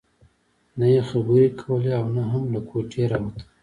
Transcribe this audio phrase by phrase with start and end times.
[0.77, 3.43] نه يې خبرې کولې او نه هم له کوټې راوته.